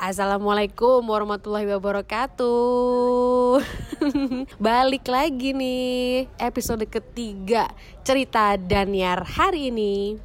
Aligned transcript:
Assalamualaikum 0.00 1.04
warahmatullahi 1.04 1.76
wabarakatuh. 1.76 3.60
Balik 4.56 5.04
lagi 5.04 5.52
nih 5.52 6.24
episode 6.40 6.88
ketiga 6.88 7.68
cerita 8.00 8.56
Daniar 8.56 9.20
hari 9.28 9.68
ini 9.68 10.16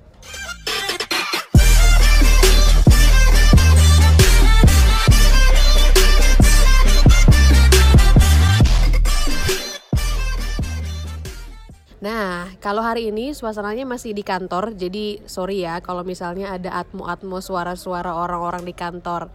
Nah, 12.06 12.54
kalau 12.62 12.86
hari 12.86 13.10
ini 13.10 13.34
suasananya 13.34 13.82
masih 13.82 14.14
di 14.14 14.22
kantor, 14.22 14.78
jadi 14.78 15.26
sorry 15.26 15.66
ya 15.66 15.82
kalau 15.82 16.06
misalnya 16.06 16.54
ada 16.54 16.78
atmo-atmo 16.78 17.42
suara-suara 17.42 18.14
orang-orang 18.14 18.62
di 18.62 18.78
kantor. 18.78 19.34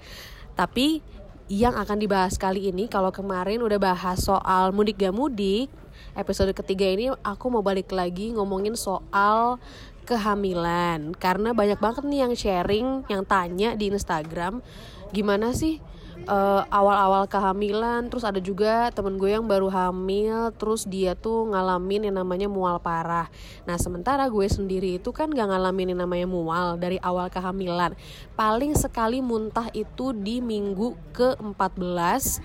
Tapi 0.54 1.02
yang 1.50 1.74
akan 1.74 1.98
dibahas 1.98 2.38
kali 2.38 2.70
ini, 2.70 2.86
kalau 2.86 3.10
kemarin 3.10 3.58
udah 3.58 3.74
bahas 3.82 4.22
soal 4.22 4.70
mudik 4.70 5.02
gak 5.02 5.10
mudik, 5.10 5.66
episode 6.14 6.54
ketiga 6.54 6.86
ini 6.86 7.10
aku 7.26 7.50
mau 7.50 7.58
balik 7.58 7.90
lagi 7.90 8.30
ngomongin 8.30 8.78
soal 8.78 9.58
kehamilan. 10.06 11.10
Karena 11.18 11.50
banyak 11.50 11.82
banget 11.82 12.06
nih 12.06 12.22
yang 12.22 12.34
sharing, 12.38 12.86
yang 13.10 13.26
tanya 13.26 13.74
di 13.74 13.90
Instagram, 13.90 14.62
gimana 15.10 15.50
sih 15.58 15.82
uh, 16.26 16.62
awal-awal 16.68 17.24
kehamilan 17.30 18.08
terus 18.10 18.26
ada 18.26 18.42
juga 18.42 18.90
temen 18.92 19.16
gue 19.16 19.32
yang 19.32 19.46
baru 19.46 19.70
hamil 19.70 20.52
terus 20.56 20.84
dia 20.84 21.16
tuh 21.16 21.48
ngalamin 21.52 22.10
yang 22.10 22.16
namanya 22.20 22.48
mual 22.50 22.82
parah. 22.82 23.30
Nah 23.64 23.76
sementara 23.78 24.26
gue 24.28 24.46
sendiri 24.48 24.98
itu 24.98 25.14
kan 25.14 25.30
gak 25.30 25.48
ngalamin 25.48 25.94
yang 25.94 26.00
namanya 26.04 26.26
mual 26.28 26.76
dari 26.76 27.00
awal 27.00 27.30
kehamilan. 27.32 27.94
Paling 28.34 28.76
sekali 28.76 29.22
muntah 29.24 29.70
itu 29.72 30.12
di 30.12 30.42
minggu 30.42 30.96
ke-14 31.14 32.42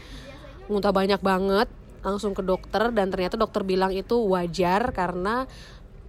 muntah 0.65 0.93
banyak 0.93 1.21
banget 1.21 1.69
langsung 2.05 2.37
ke 2.37 2.45
dokter 2.45 2.93
dan 2.93 3.09
ternyata 3.09 3.33
dokter 3.33 3.65
bilang 3.65 3.89
itu 3.89 4.13
wajar 4.29 4.93
karena 4.93 5.49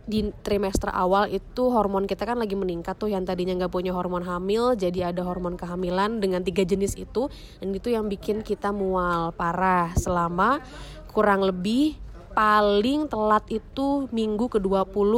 di 0.07 0.31
trimester 0.47 0.89
awal 0.95 1.27
itu 1.27 1.67
hormon 1.67 2.07
kita 2.07 2.23
kan 2.23 2.39
lagi 2.39 2.55
meningkat 2.55 2.95
tuh 2.95 3.11
yang 3.11 3.27
tadinya 3.27 3.59
nggak 3.59 3.75
punya 3.75 3.91
hormon 3.91 4.23
hamil 4.23 4.79
jadi 4.79 5.11
ada 5.11 5.27
hormon 5.27 5.59
kehamilan 5.59 6.23
dengan 6.23 6.47
tiga 6.47 6.63
jenis 6.63 6.95
itu 6.95 7.27
dan 7.59 7.75
itu 7.75 7.91
yang 7.91 8.07
bikin 8.07 8.47
kita 8.47 8.71
mual 8.71 9.35
parah 9.35 9.91
selama 9.99 10.63
kurang 11.11 11.43
lebih 11.43 11.99
paling 12.39 13.11
telat 13.11 13.43
itu 13.51 14.07
minggu 14.15 14.47
ke-20 14.47 15.13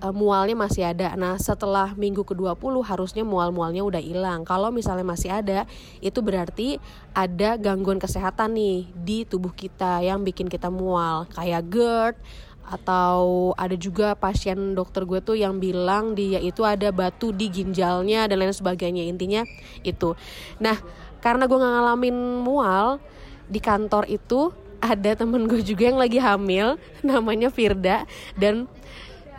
uh, 0.00 0.14
mualnya 0.14 0.56
masih 0.56 0.88
ada. 0.88 1.12
Nah, 1.14 1.36
setelah 1.36 1.92
minggu 1.94 2.24
ke-20 2.24 2.74
harusnya 2.86 3.24
mual-mualnya 3.26 3.84
udah 3.84 4.00
hilang. 4.00 4.42
Kalau 4.48 4.72
misalnya 4.72 5.04
masih 5.04 5.30
ada, 5.30 5.68
itu 6.00 6.18
berarti 6.24 6.80
ada 7.12 7.60
gangguan 7.60 8.00
kesehatan 8.00 8.56
nih 8.56 8.88
di 8.96 9.18
tubuh 9.28 9.52
kita 9.52 10.00
yang 10.00 10.24
bikin 10.24 10.48
kita 10.48 10.72
mual, 10.72 11.28
kayak 11.34 11.68
GERD, 11.68 12.16
atau 12.66 13.50
ada 13.58 13.74
juga 13.74 14.14
pasien 14.14 14.78
dokter 14.78 15.02
gue 15.02 15.18
tuh 15.18 15.34
yang 15.34 15.58
bilang 15.58 16.14
dia 16.14 16.38
itu 16.38 16.62
ada 16.62 16.94
batu 16.94 17.34
di 17.34 17.50
ginjalnya 17.50 18.30
dan 18.30 18.36
lain 18.38 18.54
sebagainya. 18.54 19.06
Intinya 19.10 19.42
itu. 19.82 20.14
Nah 20.62 20.78
karena 21.20 21.50
gue 21.50 21.58
nggak 21.58 21.74
ngalamin 21.76 22.16
mual 22.40 23.02
di 23.50 23.58
kantor 23.58 24.06
itu 24.06 24.54
ada 24.80 25.12
temen 25.12 25.44
gue 25.44 25.60
juga 25.60 25.92
yang 25.92 25.98
lagi 26.00 26.22
hamil 26.22 26.78
namanya 27.06 27.50
Firda. 27.50 28.06
Dan 28.38 28.70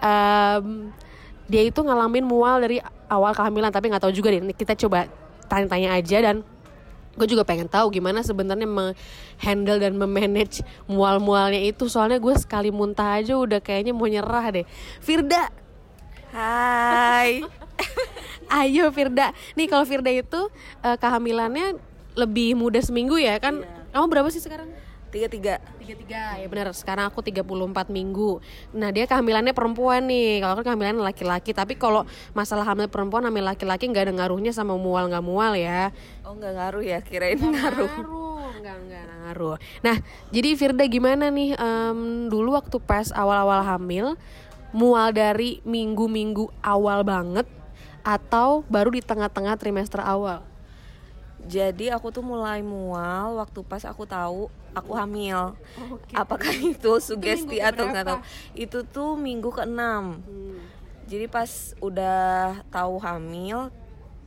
um, 0.03 0.91
dia 1.47 1.63
itu 1.63 1.79
ngalamin 1.79 2.27
mual 2.27 2.59
dari 2.59 2.83
awal 3.07 3.31
kehamilan 3.31 3.71
tapi 3.71 3.87
nggak 3.89 4.03
tahu 4.03 4.13
juga 4.13 4.35
deh. 4.35 4.43
Kita 4.53 4.75
coba 4.75 5.07
tanya-tanya 5.47 5.95
aja 5.99 6.17
dan 6.19 6.47
gue 7.11 7.27
juga 7.27 7.43
pengen 7.43 7.67
tahu 7.67 7.91
gimana 7.91 8.23
sebenarnya 8.23 8.67
menghandle 8.67 9.79
dan 9.79 9.93
memanage 9.99 10.63
mual-mualnya 10.87 11.59
itu. 11.59 11.91
Soalnya 11.91 12.17
gue 12.23 12.35
sekali 12.39 12.71
muntah 12.71 13.19
aja 13.19 13.35
udah 13.35 13.59
kayaknya 13.59 13.91
mau 13.91 14.07
nyerah 14.07 14.61
deh. 14.61 14.65
Firda. 15.03 15.51
Hai. 16.31 17.43
Ayo 18.61 18.91
Firda. 18.91 19.35
Nih 19.55 19.67
kalau 19.67 19.83
Firda 19.83 20.11
itu 20.11 20.47
uh, 20.83 20.97
kehamilannya 20.99 21.79
lebih 22.15 22.59
muda 22.59 22.79
seminggu 22.83 23.15
ya 23.15 23.39
kan? 23.39 23.63
Iya. 23.63 23.95
kamu 23.95 24.05
berapa 24.07 24.29
sih 24.31 24.43
sekarang 24.43 24.71
tiga 25.11 25.27
tiga 25.27 25.53
tiga 25.77 25.95
tiga 25.99 26.23
ya 26.39 26.47
benar. 26.47 26.71
Sekarang 26.71 27.11
aku 27.11 27.19
34 27.19 27.91
minggu. 27.91 28.39
Nah 28.71 28.89
dia 28.89 29.03
kehamilannya 29.05 29.51
perempuan 29.51 30.07
nih. 30.07 30.39
Kalau 30.39 30.53
kan 30.57 30.63
kehamilan 30.71 31.03
laki-laki 31.03 31.51
tapi 31.51 31.75
kalau 31.75 32.07
masalah 32.31 32.63
hamil 32.63 32.87
perempuan 32.87 33.27
hamil 33.27 33.43
laki-laki 33.43 33.91
nggak 33.91 34.07
ada 34.07 34.13
ngaruhnya 34.23 34.55
sama 34.55 34.79
mual 34.79 35.11
nggak 35.11 35.25
mual 35.25 35.53
ya. 35.53 35.91
Oh 36.23 36.33
nggak 36.33 36.53
ngaruh 36.55 36.83
ya? 36.83 36.99
Kirain 37.03 37.37
gak 37.37 37.51
ngaruh. 37.51 37.91
nggak 38.61 38.77
nggak 38.87 39.03
ngaruh. 39.27 39.57
Nah 39.83 39.97
jadi 40.31 40.49
Firda 40.55 40.87
gimana 40.87 41.27
nih? 41.27 41.59
Um, 41.59 42.31
dulu 42.31 42.55
waktu 42.55 42.79
pas 42.79 43.11
awal-awal 43.11 43.67
hamil 43.67 44.15
mual 44.71 45.11
dari 45.11 45.59
minggu-minggu 45.67 46.47
awal 46.63 47.03
banget 47.03 47.43
atau 48.01 48.63
baru 48.65 48.89
di 48.95 49.03
tengah-tengah 49.03 49.59
trimester 49.59 50.01
awal 50.01 50.50
jadi 51.47 51.97
aku 51.97 52.13
tuh 52.13 52.21
mulai 52.21 52.61
mual 52.61 53.41
waktu 53.41 53.65
pas 53.65 53.81
aku 53.87 54.05
tahu 54.05 54.51
aku 54.77 54.91
hamil. 54.93 55.57
okay. 55.77 56.15
Apakah 56.15 56.53
itu 56.73 56.91
sugesti 57.01 57.57
itu 57.59 57.65
atau 57.65 57.89
nggak 57.89 58.05
tahu? 58.05 58.19
Itu 58.53 58.79
tuh 58.85 59.17
minggu 59.17 59.49
ke-6. 59.49 59.79
Hmm. 59.79 60.59
Jadi 61.09 61.25
pas 61.27 61.75
udah 61.83 62.61
tahu 62.71 62.95
hamil, 63.03 63.67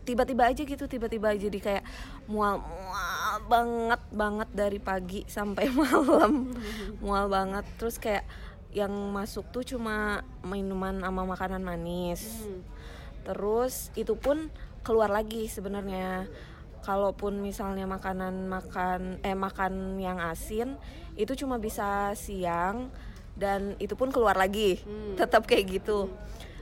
tiba-tiba 0.04 0.52
aja 0.52 0.62
gitu, 0.66 0.84
tiba-tiba 0.84 1.32
aja 1.32 1.48
jadi 1.48 1.58
kayak 1.60 1.84
mual-mual 2.28 3.40
banget 3.48 4.00
banget 4.12 4.48
dari 4.52 4.78
pagi 4.82 5.24
sampai 5.36 5.70
malam. 5.72 6.52
mual 7.00 7.30
banget. 7.30 7.64
Terus 7.80 7.96
kayak 7.96 8.26
yang 8.74 8.92
masuk 9.14 9.48
tuh 9.54 9.62
cuma 9.62 10.26
minuman 10.42 10.98
sama 10.98 11.22
makanan 11.24 11.62
manis. 11.62 12.42
Hmm. 12.42 12.60
Terus 13.24 13.88
itu 13.96 14.12
pun 14.18 14.52
keluar 14.84 15.08
lagi 15.08 15.48
sebenarnya 15.48 16.28
kalaupun 16.84 17.40
misalnya 17.40 17.88
makanan 17.88 18.46
makan 18.46 19.18
eh 19.24 19.32
makan 19.32 19.96
yang 19.96 20.20
asin 20.20 20.76
itu 21.16 21.32
cuma 21.34 21.56
bisa 21.56 22.12
siang 22.12 22.92
dan 23.34 23.74
itu 23.82 23.96
pun 23.96 24.12
keluar 24.12 24.36
lagi 24.36 24.78
hmm. 24.84 25.16
tetap 25.18 25.48
kayak 25.48 25.80
gitu 25.80 26.12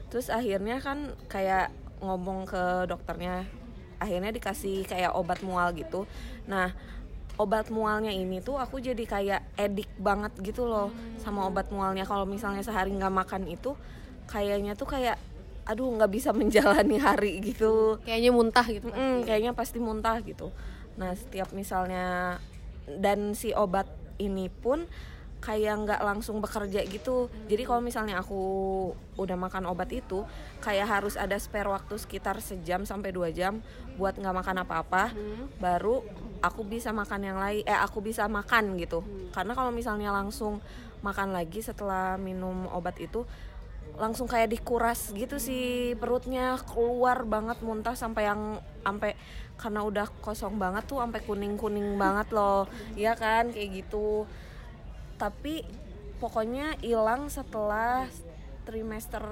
terus 0.08 0.30
akhirnya 0.30 0.78
kan 0.78 1.12
kayak 1.26 1.74
ngomong 2.00 2.46
ke 2.46 2.88
dokternya 2.88 3.44
akhirnya 3.98 4.30
dikasih 4.30 4.86
kayak 4.86 5.12
obat 5.14 5.42
mual 5.42 5.74
gitu 5.74 6.06
nah 6.46 6.72
obat 7.40 7.72
mualnya 7.74 8.12
ini 8.12 8.38
tuh 8.44 8.60
aku 8.60 8.78
jadi 8.78 9.04
kayak 9.04 9.40
edik 9.58 9.88
banget 9.98 10.32
gitu 10.40 10.68
loh 10.68 10.94
hmm. 10.94 11.18
sama 11.18 11.48
obat 11.48 11.68
mualnya 11.74 12.06
kalau 12.06 12.24
misalnya 12.24 12.62
sehari 12.62 12.94
nggak 12.94 13.12
makan 13.12 13.50
itu 13.50 13.74
kayaknya 14.30 14.78
tuh 14.78 14.88
kayak 14.88 15.18
aduh 15.62 15.88
nggak 15.94 16.12
bisa 16.12 16.30
menjalani 16.34 16.98
hari 16.98 17.38
gitu. 17.42 18.02
Kayaknya 18.02 18.30
muntah 18.34 18.66
gitu 18.66 18.88
mm, 18.90 19.22
kayaknya 19.26 19.52
pasti 19.54 19.78
muntah 19.78 20.18
gitu. 20.22 20.50
Nah 20.98 21.14
setiap 21.14 21.54
misalnya 21.54 22.38
dan 22.98 23.38
si 23.38 23.54
obat 23.54 23.86
ini 24.18 24.50
pun 24.50 24.86
kayak 25.42 25.74
nggak 25.86 26.00
langsung 26.06 26.38
bekerja 26.38 26.86
gitu. 26.86 27.26
Jadi 27.50 27.62
kalau 27.66 27.82
misalnya 27.82 28.22
aku 28.22 28.42
udah 29.18 29.34
makan 29.34 29.66
obat 29.66 29.90
itu 29.90 30.22
kayak 30.62 30.86
harus 30.86 31.18
ada 31.18 31.34
spare 31.34 31.66
waktu 31.66 31.98
sekitar 31.98 32.38
sejam 32.38 32.86
sampai 32.86 33.10
dua 33.10 33.34
jam 33.34 33.58
buat 33.98 34.14
nggak 34.14 34.36
makan 34.38 34.56
apa-apa. 34.62 35.10
Hmm. 35.10 35.50
baru 35.58 36.02
aku 36.42 36.62
bisa 36.66 36.94
makan 36.94 37.20
yang 37.26 37.38
lain 37.38 37.62
eh 37.66 37.74
aku 37.74 37.98
bisa 38.02 38.26
makan 38.30 38.78
gitu. 38.78 39.02
Hmm. 39.02 39.34
karena 39.34 39.52
kalau 39.58 39.74
misalnya 39.74 40.14
langsung 40.14 40.62
makan 41.02 41.34
lagi 41.34 41.58
setelah 41.58 42.14
minum 42.14 42.70
obat 42.70 42.94
itu 43.02 43.26
langsung 43.92 44.24
kayak 44.24 44.50
dikuras 44.50 45.12
gitu 45.12 45.36
sih 45.36 45.94
perutnya 46.00 46.56
keluar 46.64 47.28
banget 47.28 47.60
muntah 47.60 47.92
sampai 47.92 48.24
yang 48.24 48.58
sampai 48.82 49.14
karena 49.60 49.84
udah 49.84 50.08
kosong 50.24 50.58
banget 50.58 50.88
tuh 50.88 50.98
sampai 50.98 51.20
kuning 51.22 51.54
kuning 51.60 52.00
banget 52.00 52.34
loh. 52.34 52.66
Ya 52.98 53.14
kan 53.14 53.52
kayak 53.52 53.84
gitu. 53.84 54.26
Tapi 55.20 55.62
pokoknya 56.18 56.80
hilang 56.82 57.28
setelah 57.28 58.08
trimester 58.66 59.22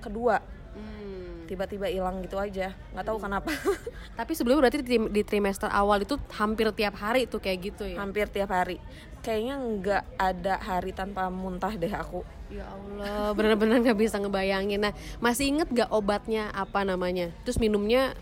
kedua. 0.00 0.40
Hmm. 0.72 1.33
Tiba-tiba 1.44 1.86
hilang 1.86 2.24
gitu 2.24 2.40
aja 2.40 2.72
nggak 2.96 3.04
tahu 3.06 3.18
kenapa 3.20 3.52
tapi 4.18 4.32
sebelumnya 4.32 4.68
berarti 4.68 4.80
di, 4.80 4.98
di 5.12 5.22
trimester 5.22 5.68
awal 5.68 6.02
itu 6.02 6.16
hampir 6.34 6.68
tiap 6.72 6.96
hari 6.98 7.28
tuh 7.28 7.38
kayak 7.40 7.58
gitu 7.60 7.84
ya 7.88 8.00
hampir 8.00 8.26
tiap 8.32 8.50
hari 8.50 8.80
kayaknya 9.24 9.54
nggak 9.56 10.04
ada 10.20 10.54
hari 10.60 10.92
tanpa 10.92 11.28
muntah 11.32 11.72
deh 11.72 11.92
aku 11.92 12.24
Ya 12.52 12.70
Allah, 12.70 13.34
benar-benar 13.34 13.82
nggak 13.82 13.98
bisa 13.98 14.20
ngebayangin. 14.22 14.78
Nah, 14.78 14.94
masih 15.18 15.50
inget 15.50 15.68
gak 15.74 15.90
obatnya 15.90 16.54
apa 16.54 16.86
namanya? 16.86 17.34
Terus 17.42 17.58
minumnya 17.58 18.14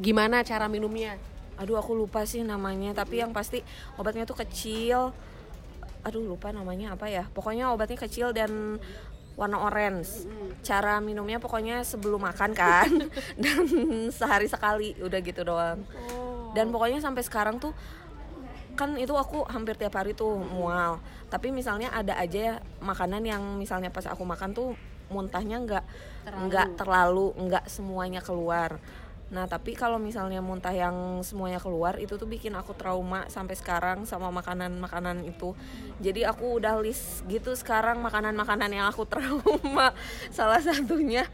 gimana 0.00 0.40
cara 0.40 0.70
minumnya? 0.72 1.20
Aduh, 1.60 1.76
aku 1.76 1.92
lupa 1.92 2.24
sih 2.24 2.40
namanya. 2.40 2.96
Tapi 2.96 3.20
yang 3.20 3.36
pasti 3.36 3.60
obatnya 4.00 4.24
tuh 4.24 4.40
kecil. 4.40 5.12
Aduh, 6.00 6.24
lupa 6.24 6.48
namanya 6.54 6.96
apa 6.96 7.12
ya. 7.12 7.28
Pokoknya 7.34 7.76
obatnya 7.76 8.00
kecil 8.00 8.32
dan 8.32 8.80
warna 9.34 9.62
orange. 9.66 10.26
Cara 10.62 11.02
minumnya 11.02 11.42
pokoknya 11.42 11.82
sebelum 11.82 12.22
makan 12.22 12.50
kan, 12.54 12.90
dan 13.42 13.64
sehari 14.10 14.46
sekali, 14.46 14.94
udah 14.98 15.20
gitu 15.20 15.42
doang. 15.42 15.82
Dan 16.54 16.70
pokoknya 16.70 17.02
sampai 17.02 17.22
sekarang 17.26 17.58
tuh 17.58 17.74
kan 18.74 18.98
itu 18.98 19.14
aku 19.14 19.46
hampir 19.46 19.78
tiap 19.78 19.94
hari 19.94 20.18
tuh 20.18 20.34
mual 20.34 20.98
tapi 21.30 21.54
misalnya 21.54 21.94
ada 21.94 22.18
aja 22.18 22.38
ya 22.38 22.54
makanan 22.82 23.22
yang 23.22 23.42
misalnya 23.54 23.94
pas 23.94 24.02
aku 24.10 24.26
makan 24.26 24.50
tuh 24.50 24.74
muntahnya 25.14 25.62
nggak 25.62 25.84
nggak 26.26 26.68
terlalu 26.74 27.30
nggak 27.38 27.70
semuanya 27.70 28.18
keluar 28.18 28.82
Nah 29.32 29.48
tapi 29.48 29.72
kalau 29.72 29.96
misalnya 29.96 30.44
muntah 30.44 30.74
yang 30.74 31.24
semuanya 31.24 31.56
keluar 31.56 31.96
itu 31.96 32.20
tuh 32.20 32.28
bikin 32.28 32.52
aku 32.52 32.76
trauma 32.76 33.24
sampai 33.32 33.56
sekarang 33.56 34.04
sama 34.04 34.28
makanan-makanan 34.28 35.24
itu. 35.24 35.56
Jadi 36.04 36.28
aku 36.28 36.60
udah 36.60 36.76
list 36.84 37.24
gitu 37.24 37.56
sekarang 37.56 38.04
makanan-makanan 38.04 38.68
yang 38.68 38.86
aku 38.90 39.08
trauma. 39.12 39.96
Salah 40.28 40.60
satunya 40.60 41.24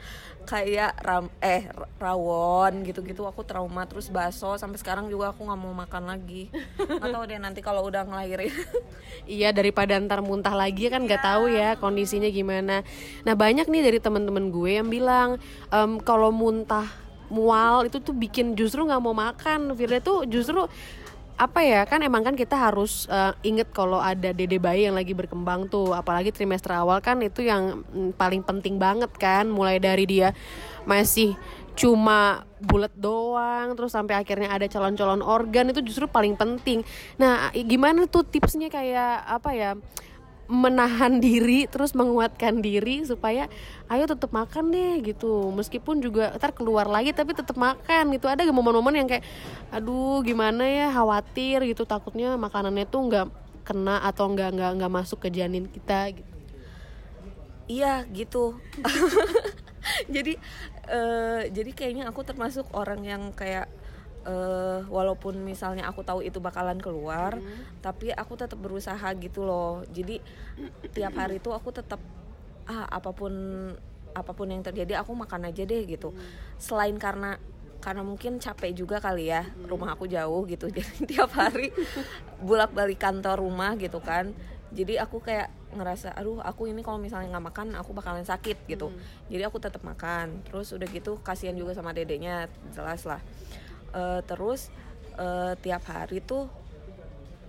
kayak 0.48 0.96
ram 1.04 1.28
eh 1.44 1.68
rawon 2.00 2.80
gitu-gitu 2.88 3.28
aku 3.28 3.44
trauma 3.44 3.84
terus 3.84 4.08
bakso 4.08 4.56
sampai 4.56 4.80
sekarang 4.80 5.12
juga 5.12 5.34
aku 5.34 5.44
nggak 5.44 5.60
mau 5.60 5.74
makan 5.74 6.04
lagi. 6.06 6.48
Atau 6.78 7.26
deh 7.26 7.42
nanti 7.42 7.60
kalau 7.60 7.82
udah 7.84 8.06
ngelahirin. 8.06 8.54
iya 9.26 9.50
daripada 9.50 9.98
ntar 9.98 10.22
muntah 10.22 10.54
lagi 10.54 10.86
kan 10.88 11.04
nggak 11.04 11.22
tahu 11.26 11.50
ya 11.50 11.74
kondisinya 11.76 12.30
gimana. 12.30 12.86
Nah 13.26 13.34
banyak 13.34 13.66
nih 13.66 13.82
dari 13.82 13.98
teman-teman 13.98 14.48
gue 14.54 14.78
yang 14.78 14.88
bilang 14.88 15.36
um, 15.74 15.98
kalau 16.00 16.30
muntah 16.32 17.09
mual 17.30 17.86
itu 17.86 18.02
tuh 18.02 18.12
bikin 18.12 18.58
justru 18.58 18.82
nggak 18.84 19.00
mau 19.00 19.14
makan. 19.14 19.72
Firda 19.78 20.02
tuh 20.02 20.26
justru 20.26 20.66
apa 21.40 21.64
ya 21.64 21.88
kan 21.88 22.04
emang 22.04 22.20
kan 22.20 22.36
kita 22.36 22.52
harus 22.52 23.08
uh, 23.08 23.32
inget 23.40 23.72
kalau 23.72 23.96
ada 23.96 24.28
dede 24.36 24.60
bayi 24.60 24.84
yang 24.84 24.98
lagi 24.98 25.16
berkembang 25.16 25.72
tuh. 25.72 25.96
Apalagi 25.96 26.34
trimester 26.34 26.76
awal 26.76 27.00
kan 27.00 27.16
itu 27.24 27.46
yang 27.46 27.86
mm, 27.88 28.18
paling 28.20 28.44
penting 28.44 28.76
banget 28.76 29.08
kan. 29.16 29.48
Mulai 29.48 29.80
dari 29.80 30.04
dia 30.04 30.36
masih 30.84 31.38
cuma 31.78 32.44
bulat 32.60 32.92
doang 32.92 33.72
terus 33.72 33.96
sampai 33.96 34.18
akhirnya 34.20 34.52
ada 34.52 34.68
calon-calon 34.68 35.24
organ 35.24 35.72
itu 35.72 35.80
justru 35.80 36.04
paling 36.10 36.36
penting. 36.36 36.84
Nah 37.16 37.48
gimana 37.54 38.04
tuh 38.04 38.26
tipsnya 38.26 38.68
kayak 38.68 39.24
apa 39.24 39.50
ya 39.56 39.70
menahan 40.50 41.22
diri 41.22 41.70
terus 41.70 41.94
menguatkan 41.94 42.58
diri 42.58 43.06
supaya 43.06 43.46
ayo 43.86 44.04
tetap 44.10 44.34
makan 44.34 44.74
deh 44.74 44.98
gitu. 45.06 45.54
Meskipun 45.54 46.02
juga 46.02 46.34
ntar 46.34 46.50
keluar 46.50 46.90
lagi 46.90 47.14
tapi 47.14 47.38
tetap 47.38 47.54
makan 47.54 48.10
gitu. 48.10 48.26
Ada 48.26 48.50
momen-momen 48.50 48.98
yang 48.98 49.06
kayak 49.06 49.22
aduh 49.70 50.20
gimana 50.26 50.66
ya 50.66 50.90
khawatir 50.90 51.62
gitu. 51.70 51.86
Takutnya 51.86 52.34
makanannya 52.34 52.84
tuh 52.90 53.00
nggak 53.06 53.26
kena 53.62 54.02
atau 54.02 54.26
nggak 54.26 54.50
nggak 54.58 54.70
nggak 54.82 54.92
masuk 54.92 55.22
ke 55.22 55.28
janin 55.30 55.70
kita 55.70 56.10
gitu. 56.18 56.30
Iya 57.70 58.02
gitu. 58.10 58.58
Jadi 60.14 60.36
uh, 60.90 61.42
jadi 61.48 61.70
kayaknya 61.72 62.04
aku 62.10 62.20
termasuk 62.20 62.68
orang 62.76 63.00
yang 63.00 63.22
kayak 63.32 63.70
uh, 64.26 64.84
walaupun 64.88 65.40
misalnya 65.40 65.88
aku 65.88 66.04
tahu 66.04 66.20
itu 66.24 66.40
bakalan 66.42 66.76
keluar 66.80 67.38
hmm. 67.38 67.80
tapi 67.84 68.12
aku 68.12 68.36
tetap 68.36 68.58
berusaha 68.60 69.08
gitu 69.16 69.44
loh 69.44 69.84
jadi 69.88 70.20
tiap 70.92 71.16
hari 71.16 71.40
itu 71.40 71.52
aku 71.52 71.72
tetap 71.72 72.00
ah 72.68 72.86
apa 72.86 73.10
pun 73.10 73.32
apa 74.10 74.32
pun 74.34 74.50
yang 74.50 74.62
terjadi 74.62 75.00
aku 75.00 75.14
makan 75.14 75.48
aja 75.50 75.62
deh 75.64 75.82
gitu 75.86 76.10
hmm. 76.12 76.58
selain 76.58 76.96
karena 76.98 77.38
karena 77.80 78.04
mungkin 78.04 78.36
capek 78.36 78.76
juga 78.76 79.00
kali 79.00 79.32
ya 79.32 79.42
hmm. 79.42 79.66
rumah 79.66 79.96
aku 79.96 80.04
jauh 80.04 80.44
gitu 80.44 80.68
jadi 80.76 80.94
tiap 81.08 81.32
hari 81.32 81.72
bolak 82.44 82.70
balik 82.76 83.00
kantor 83.00 83.40
rumah 83.40 83.74
gitu 83.80 83.98
kan 84.04 84.36
jadi 84.70 85.02
aku 85.02 85.18
kayak 85.18 85.50
ngerasa 85.74 86.14
aduh 86.14 86.42
aku 86.42 86.70
ini 86.70 86.82
kalau 86.82 86.98
misalnya 86.98 87.30
nggak 87.34 87.46
makan 87.50 87.66
aku 87.78 87.90
bakalan 87.94 88.26
sakit 88.26 88.66
gitu 88.66 88.90
hmm. 88.90 89.30
jadi 89.30 89.50
aku 89.50 89.58
tetap 89.62 89.82
makan 89.82 90.42
terus 90.46 90.70
udah 90.74 90.86
gitu 90.90 91.18
kasihan 91.22 91.54
juga 91.54 91.74
sama 91.74 91.94
dedeknya 91.94 92.50
jelas 92.74 93.02
lah 93.06 93.22
uh, 93.94 94.20
terus 94.24 94.68
uh, 95.18 95.54
tiap 95.60 95.84
hari 95.88 96.22
tuh 96.22 96.48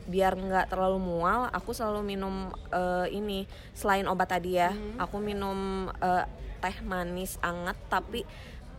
biar 0.10 0.34
nggak 0.34 0.74
terlalu 0.74 0.98
mual 0.98 1.48
aku 1.54 1.72
selalu 1.78 2.02
minum 2.04 2.50
uh, 2.74 3.06
ini 3.08 3.46
selain 3.72 4.10
obat 4.10 4.34
tadi 4.34 4.58
ya 4.58 4.74
hmm. 4.74 4.98
aku 4.98 5.22
minum 5.22 5.88
uh, 6.02 6.26
teh 6.62 6.78
manis 6.82 7.38
anget 7.42 7.78
tapi 7.90 8.26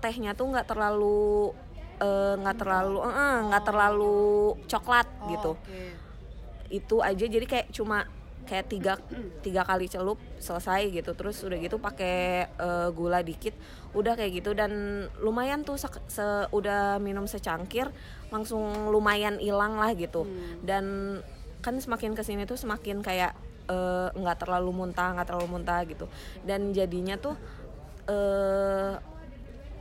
tehnya 0.02 0.34
tuh 0.34 0.50
nggak 0.50 0.66
terlalu 0.66 1.54
nggak 2.42 2.56
uh, 2.56 2.58
terlalu 2.58 2.98
nggak 3.46 3.62
uh, 3.62 3.66
terlalu 3.66 4.18
coklat 4.66 5.06
oh, 5.06 5.28
gitu 5.30 5.52
okay. 5.54 5.90
itu 6.74 6.96
aja 6.98 7.24
jadi 7.30 7.46
kayak 7.46 7.68
cuma 7.70 8.10
kayak 8.48 8.66
tiga 8.68 8.94
tiga 9.40 9.62
kali 9.62 9.86
celup 9.86 10.18
selesai 10.38 10.90
gitu. 10.92 11.12
Terus 11.14 11.40
udah 11.42 11.58
gitu 11.58 11.76
pakai 11.78 12.48
uh, 12.58 12.88
gula 12.90 13.20
dikit 13.22 13.54
udah 13.92 14.14
kayak 14.14 14.42
gitu. 14.42 14.52
Dan 14.52 15.04
lumayan 15.20 15.62
tuh 15.62 15.78
se, 15.80 15.88
se 16.08 16.24
udah 16.50 16.98
minum 16.98 17.24
secangkir 17.24 17.88
langsung 18.32 18.88
lumayan 18.88 19.36
hilang 19.38 19.76
lah 19.76 19.92
gitu. 19.92 20.24
Hmm. 20.24 20.64
dan 20.64 20.84
kan 21.62 21.78
semakin 21.78 22.18
ke 22.18 22.26
sini 22.26 22.42
tuh 22.42 22.58
semakin 22.58 23.06
kayak 23.06 23.38
eh, 23.70 24.08
nggak 24.18 24.36
uh, 24.36 24.40
terlalu 24.42 24.74
muntah 24.74 25.14
nggak 25.14 25.28
terlalu 25.30 25.48
muntah 25.54 25.78
gitu. 25.86 26.10
Dan 26.42 26.74
jadinya 26.74 27.14
tuh 27.14 27.38
uh, 28.10 28.98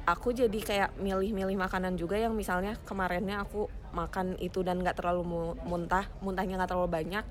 aku 0.05 0.33
jadi 0.33 0.59
kayak 0.61 0.89
milih-milih 1.01 1.57
makanan 1.57 1.97
juga 1.97 2.17
yang 2.17 2.33
misalnya 2.33 2.77
kemarinnya 2.85 3.41
aku 3.41 3.69
makan 3.91 4.39
itu 4.39 4.61
dan 4.61 4.81
nggak 4.81 4.97
terlalu 4.97 5.55
muntah 5.65 6.07
muntahnya 6.23 6.61
nggak 6.61 6.71
terlalu 6.71 6.89
banyak 6.89 7.25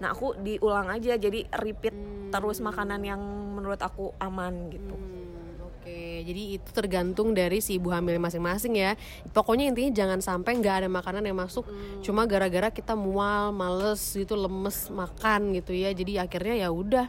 nah 0.00 0.16
aku 0.16 0.32
diulang 0.40 0.88
aja 0.88 1.20
jadi 1.20 1.44
repeat 1.60 1.92
hmm. 1.92 2.32
terus 2.32 2.58
makanan 2.64 3.04
yang 3.04 3.20
menurut 3.54 3.78
aku 3.84 4.16
aman 4.16 4.72
gitu. 4.72 4.96
Hmm, 4.96 5.60
oke. 5.60 6.00
Jadi 6.24 6.42
itu 6.56 6.68
tergantung 6.72 7.36
dari 7.36 7.60
si 7.60 7.76
ibu 7.76 7.92
hamil 7.92 8.16
masing-masing 8.16 8.80
ya. 8.80 8.96
Pokoknya 9.36 9.68
intinya 9.68 9.92
jangan 9.92 10.20
sampai 10.24 10.56
nggak 10.56 10.84
ada 10.84 10.88
makanan 10.88 11.22
yang 11.28 11.36
masuk. 11.36 11.68
Hmm. 11.68 12.00
cuma 12.00 12.24
gara-gara 12.24 12.72
kita 12.72 12.96
mual 12.96 13.52
males 13.52 14.00
gitu 14.16 14.32
lemes 14.34 14.88
makan 14.88 15.52
gitu 15.54 15.76
ya. 15.76 15.92
Jadi 15.92 16.16
akhirnya 16.16 16.64
ya 16.64 16.68
udah. 16.72 17.06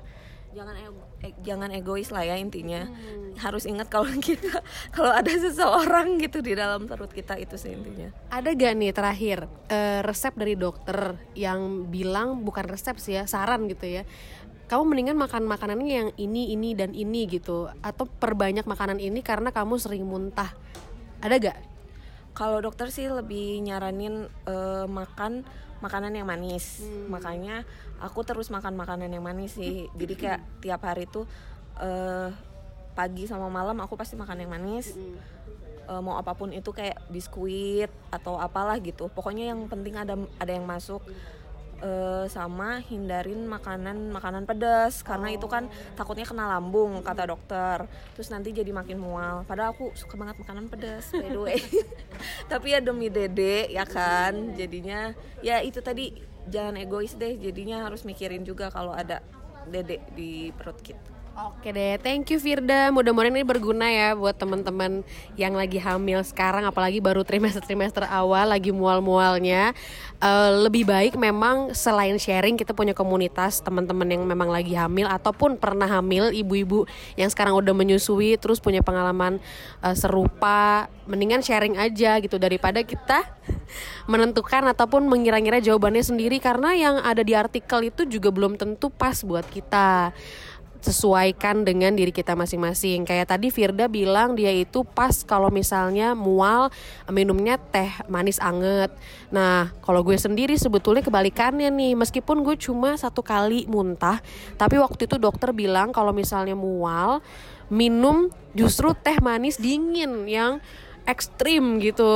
Jangan 0.52 0.76
eh, 1.22 1.34
jangan 1.46 1.70
egois 1.74 2.10
lah 2.10 2.26
ya 2.26 2.36
intinya. 2.38 2.86
Hmm. 2.86 3.20
harus 3.32 3.64
ingat 3.64 3.88
kalau 3.88 4.12
kita 4.28 4.60
kalau 4.92 5.16
ada 5.16 5.32
seseorang 5.32 6.20
gitu 6.20 6.44
di 6.44 6.52
dalam 6.52 6.84
perut 6.84 7.10
kita 7.10 7.40
itu 7.40 7.56
sih 7.56 7.72
intinya. 7.74 8.12
Ada 8.28 8.52
gak 8.52 8.74
nih 8.76 8.92
terakhir 8.92 9.48
uh, 9.72 10.04
resep 10.04 10.36
dari 10.36 10.60
dokter 10.60 11.16
yang 11.34 11.88
bilang 11.88 12.44
bukan 12.44 12.68
resep 12.68 13.00
sih 13.00 13.16
ya 13.16 13.24
saran 13.26 13.72
gitu 13.72 13.88
ya. 13.88 14.04
Kamu 14.68 14.88
mendingan 14.88 15.20
makan 15.20 15.48
makanannya 15.48 15.96
yang 15.96 16.10
ini 16.16 16.56
ini 16.56 16.76
dan 16.76 16.92
ini 16.92 17.28
gitu. 17.28 17.72
Atau 17.84 18.08
perbanyak 18.08 18.68
makanan 18.68 19.00
ini 19.00 19.24
karena 19.24 19.52
kamu 19.52 19.80
sering 19.80 20.04
muntah. 20.04 20.52
Ada 21.24 21.36
gak? 21.40 21.60
Kalau 22.32 22.64
dokter 22.64 22.88
sih 22.92 23.12
lebih 23.12 23.60
nyaranin 23.64 24.28
uh, 24.48 24.88
makan 24.88 25.44
makanan 25.82 26.14
yang 26.14 26.30
manis. 26.30 26.86
Hmm. 26.86 27.10
makanya 27.12 27.68
aku 28.00 28.22
terus 28.24 28.48
makan 28.54 28.78
makanan 28.78 29.10
yang 29.12 29.26
manis 29.26 29.58
sih. 29.58 29.90
Jadi 29.98 30.14
kayak 30.16 30.42
tiap 30.64 30.82
hari 30.86 31.10
tuh 31.10 31.26
uh, 31.82 32.30
pagi 32.94 33.26
sama 33.26 33.50
malam 33.50 33.78
aku 33.82 33.98
pasti 33.98 34.16
makan 34.16 34.46
yang 34.46 34.52
manis. 34.54 34.96
Uh, 35.90 36.00
mau 36.00 36.16
apa 36.16 36.38
pun 36.38 36.54
itu 36.54 36.70
kayak 36.72 37.02
biskuit 37.10 37.90
atau 38.14 38.38
apalah 38.38 38.78
gitu. 38.80 39.10
Pokoknya 39.12 39.52
yang 39.52 39.66
penting 39.68 39.98
ada 39.98 40.16
ada 40.38 40.52
yang 40.54 40.64
masuk 40.64 41.02
uh, 41.82 42.26
sama 42.30 42.80
hindarin 42.86 43.44
makanan 43.50 44.14
makanan 44.14 44.48
pedas. 44.48 45.02
Karena 45.02 45.34
oh. 45.34 45.38
itu 45.38 45.48
kan 45.50 45.68
takutnya 45.98 46.24
kena 46.24 46.48
lambung 46.48 47.02
kata 47.02 47.28
dokter. 47.28 47.90
Terus 48.16 48.30
nanti 48.32 48.54
jadi 48.56 48.72
makin 48.72 48.98
mual. 49.02 49.44
Padahal 49.44 49.76
aku 49.76 49.92
suka 49.98 50.16
banget 50.16 50.40
makanan 50.42 50.70
pedas 50.70 51.12
by 51.12 51.30
the 51.30 51.42
way. 51.42 51.60
Tapi 52.52 52.68
ya 52.74 52.80
demi 52.80 53.10
dede 53.10 53.68
ya 53.70 53.84
kan? 53.84 54.56
Jadinya 54.56 55.12
ya 55.42 55.60
itu 55.60 55.82
tadi 55.84 56.16
jangan 56.48 56.78
egois 56.80 57.18
deh. 57.18 57.36
Jadinya 57.38 57.86
harus 57.86 58.06
mikirin 58.08 58.46
juga 58.46 58.70
kalau 58.72 58.96
ada 58.96 59.20
dede 59.70 60.02
di 60.18 60.50
perut 60.56 60.80
kita 60.82 61.21
Oke 61.32 61.72
deh, 61.72 61.96
thank 62.04 62.28
you 62.28 62.44
Firda. 62.44 62.92
Mudah-mudahan 62.92 63.32
ini 63.32 63.48
berguna 63.48 63.88
ya 63.88 64.12
buat 64.20 64.36
teman-teman 64.36 65.00
yang 65.40 65.56
lagi 65.56 65.80
hamil 65.80 66.20
sekarang, 66.28 66.68
apalagi 66.68 67.00
baru 67.00 67.24
trimester-trimester 67.24 68.04
awal, 68.04 68.52
lagi 68.52 68.76
mual-mualnya. 68.76 69.72
Uh, 70.20 70.68
lebih 70.68 70.84
baik 70.84 71.16
memang 71.16 71.72
selain 71.72 72.20
sharing 72.20 72.60
kita 72.60 72.76
punya 72.76 72.92
komunitas 72.92 73.64
teman-teman 73.64 74.12
yang 74.12 74.28
memang 74.28 74.52
lagi 74.52 74.76
hamil 74.76 75.08
ataupun 75.08 75.56
pernah 75.56 75.88
hamil, 75.88 76.36
ibu-ibu 76.36 76.84
yang 77.16 77.32
sekarang 77.32 77.56
udah 77.56 77.72
menyusui, 77.72 78.36
terus 78.36 78.60
punya 78.60 78.84
pengalaman 78.84 79.40
uh, 79.80 79.96
serupa. 79.96 80.92
Mendingan 81.08 81.40
sharing 81.44 81.80
aja 81.80 82.20
gitu 82.20 82.36
daripada 82.44 82.84
kita 82.84 83.24
menentukan 84.12 84.68
ataupun 84.68 85.08
mengira-ngira 85.08 85.64
jawabannya 85.64 86.04
sendiri 86.04 86.44
karena 86.44 86.76
yang 86.76 86.96
ada 87.00 87.24
di 87.24 87.32
artikel 87.40 87.88
itu 87.88 88.04
juga 88.04 88.36
belum 88.36 88.60
tentu 88.60 88.92
pas 88.92 89.24
buat 89.24 89.48
kita 89.48 90.12
sesuaikan 90.82 91.64
dengan 91.64 91.94
diri 91.94 92.10
kita 92.10 92.34
masing-masing. 92.34 93.06
Kayak 93.06 93.38
tadi 93.38 93.54
Firda 93.54 93.86
bilang 93.86 94.34
dia 94.34 94.50
itu 94.50 94.82
pas 94.82 95.24
kalau 95.24 95.54
misalnya 95.54 96.18
mual 96.18 96.74
minumnya 97.08 97.62
teh 97.62 97.90
manis 98.10 98.42
anget. 98.42 98.90
Nah, 99.30 99.72
kalau 99.86 100.02
gue 100.02 100.18
sendiri 100.18 100.58
sebetulnya 100.58 101.06
kebalikannya 101.06 101.70
nih. 101.70 101.94
Meskipun 101.94 102.42
gue 102.42 102.58
cuma 102.58 102.98
satu 102.98 103.22
kali 103.22 103.70
muntah, 103.70 104.20
tapi 104.58 104.82
waktu 104.82 105.06
itu 105.06 105.22
dokter 105.22 105.54
bilang 105.54 105.94
kalau 105.94 106.12
misalnya 106.12 106.58
mual 106.58 107.22
minum 107.72 108.28
justru 108.52 108.92
teh 108.92 109.16
manis 109.24 109.56
dingin 109.56 110.28
yang 110.28 110.60
ekstrim 111.08 111.82
gitu 111.82 112.12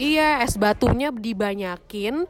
iya 0.00 0.40
es 0.40 0.56
batunya 0.56 1.12
dibanyakin 1.12 2.24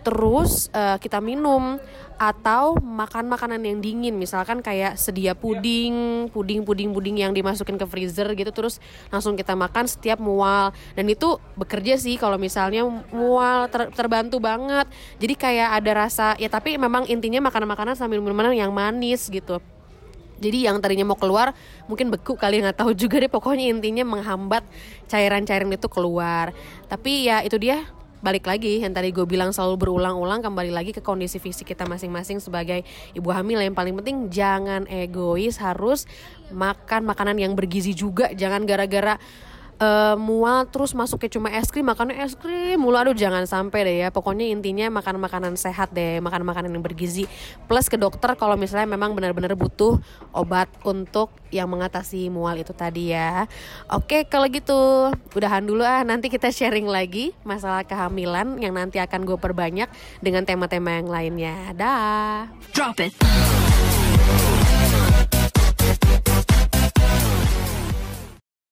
terus 0.00 0.72
uh, 0.72 0.96
kita 0.96 1.20
minum 1.20 1.76
atau 2.20 2.76
makan 2.76 3.32
makanan 3.32 3.64
yang 3.64 3.80
dingin. 3.80 4.14
Misalkan 4.20 4.60
kayak 4.60 5.00
sedia 5.00 5.32
puding 5.32 6.28
puding 6.28 6.68
puding 6.68 6.92
puding 6.92 7.16
yang 7.16 7.32
dimasukin 7.32 7.80
ke 7.80 7.88
freezer 7.88 8.28
gitu 8.36 8.52
terus 8.52 8.76
langsung 9.08 9.40
kita 9.40 9.56
makan 9.56 9.88
setiap 9.88 10.20
mual. 10.20 10.76
Dan 10.92 11.08
itu 11.08 11.40
bekerja 11.56 11.96
sih 11.96 12.20
kalau 12.20 12.36
misalnya 12.36 12.84
mual 13.08 13.72
ter 13.72 13.88
terbantu 13.96 14.36
banget. 14.36 14.84
Jadi 15.16 15.34
kayak 15.34 15.80
ada 15.80 15.92
rasa 15.96 16.26
ya 16.36 16.52
tapi 16.52 16.76
memang 16.76 17.08
intinya 17.08 17.48
makanan-makanan 17.48 17.96
sambil 17.96 18.20
minuman 18.20 18.52
yang 18.52 18.68
manis 18.68 19.32
gitu. 19.32 19.64
Jadi 20.40 20.64
yang 20.64 20.80
tadinya 20.80 21.12
mau 21.12 21.20
keluar 21.20 21.52
mungkin 21.84 22.08
beku 22.08 22.36
kali 22.36 22.64
nggak 22.64 22.84
tahu 22.84 22.92
juga 22.96 23.20
deh. 23.20 23.32
Pokoknya 23.32 23.68
intinya 23.68 24.04
menghambat 24.04 24.64
cairan-cairan 25.08 25.72
itu 25.72 25.88
keluar. 25.88 26.52
Tapi 26.88 27.28
ya 27.32 27.40
itu 27.44 27.56
dia 27.60 27.84
balik 28.20 28.44
lagi 28.44 28.84
yang 28.84 28.92
tadi 28.92 29.12
gue 29.12 29.24
bilang 29.24 29.52
selalu 29.52 29.88
berulang-ulang 29.88 30.44
kembali 30.44 30.72
lagi 30.72 30.92
ke 30.92 31.00
kondisi 31.00 31.40
fisik 31.40 31.72
kita 31.72 31.88
masing-masing 31.88 32.40
sebagai 32.40 32.84
ibu 33.16 33.28
hamil. 33.32 33.60
Yang 33.64 33.76
paling 33.76 33.94
penting 34.00 34.16
jangan 34.28 34.84
egois 34.88 35.56
harus 35.60 36.04
makan 36.52 37.08
makanan 37.08 37.40
yang 37.40 37.52
bergizi 37.56 37.96
juga. 37.96 38.28
Jangan 38.36 38.68
gara-gara 38.68 39.16
uh, 39.80 40.14
mual 40.14 40.68
terus 40.68 40.92
masuknya 40.92 41.32
cuma 41.32 41.48
es 41.50 41.72
krim 41.72 41.88
makannya 41.88 42.20
es 42.22 42.36
krim 42.36 42.78
mulu. 42.78 43.00
Aduh 43.00 43.16
jangan 43.16 43.48
sampai 43.48 43.82
deh 43.82 43.96
ya. 44.06 44.08
Pokoknya 44.12 44.46
intinya 44.46 44.86
makan 44.92 45.18
makanan 45.18 45.56
sehat 45.56 45.90
deh 45.96 46.20
makan 46.22 46.44
makanan 46.46 46.70
yang 46.70 46.84
bergizi. 46.84 47.26
Plus 47.66 47.88
ke 47.88 47.96
dokter 47.96 48.36
kalau 48.36 48.54
misalnya 48.54 48.86
memang 48.86 49.16
benar-benar 49.16 49.56
butuh 49.56 49.98
obat 50.36 50.68
untuk 50.84 51.32
yang 51.50 51.66
mengatasi 51.66 52.30
mual 52.30 52.54
itu 52.60 52.70
tadi 52.76 53.10
ya. 53.10 53.48
Oke 53.90 54.28
kalau 54.28 54.46
gitu 54.46 55.10
udahan 55.34 55.64
dulu 55.64 55.82
ah. 55.82 56.04
Nanti 56.06 56.28
kita 56.28 56.52
sharing 56.52 56.86
lagi 56.86 57.32
masalah 57.42 57.82
kehamilan 57.82 58.60
yang 58.60 58.76
nanti 58.76 59.00
akan 59.00 59.24
gue 59.24 59.38
perbanyak 59.40 59.88
dengan 60.20 60.44
tema-tema 60.44 61.00
yang 61.00 61.08
lainnya. 61.08 61.56
Dah. 61.74 62.46
Drop 62.70 63.00
it 63.00 63.16